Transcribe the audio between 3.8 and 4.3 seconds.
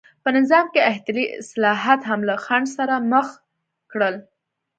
کړل.